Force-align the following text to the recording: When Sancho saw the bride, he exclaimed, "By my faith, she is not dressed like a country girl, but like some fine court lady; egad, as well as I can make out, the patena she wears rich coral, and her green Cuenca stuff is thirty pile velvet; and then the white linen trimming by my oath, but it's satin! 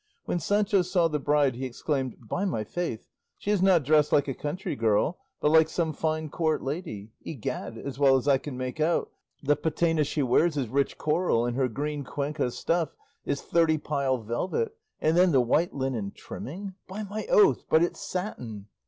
When 0.25 0.39
Sancho 0.39 0.81
saw 0.81 1.07
the 1.07 1.19
bride, 1.19 1.53
he 1.53 1.63
exclaimed, 1.67 2.27
"By 2.27 2.43
my 2.43 2.63
faith, 2.63 3.05
she 3.37 3.51
is 3.51 3.61
not 3.61 3.83
dressed 3.83 4.11
like 4.11 4.27
a 4.27 4.33
country 4.33 4.75
girl, 4.75 5.19
but 5.39 5.51
like 5.51 5.69
some 5.69 5.93
fine 5.93 6.27
court 6.29 6.63
lady; 6.63 7.11
egad, 7.23 7.77
as 7.77 7.99
well 7.99 8.15
as 8.17 8.27
I 8.27 8.39
can 8.39 8.57
make 8.57 8.79
out, 8.79 9.11
the 9.43 9.55
patena 9.55 10.03
she 10.03 10.23
wears 10.23 10.57
rich 10.69 10.97
coral, 10.97 11.45
and 11.45 11.55
her 11.55 11.67
green 11.67 12.03
Cuenca 12.03 12.49
stuff 12.49 12.95
is 13.27 13.43
thirty 13.43 13.77
pile 13.77 14.17
velvet; 14.17 14.75
and 14.99 15.15
then 15.15 15.31
the 15.33 15.39
white 15.39 15.75
linen 15.75 16.13
trimming 16.15 16.73
by 16.87 17.03
my 17.03 17.27
oath, 17.29 17.65
but 17.69 17.83
it's 17.83 17.99
satin! 17.99 18.65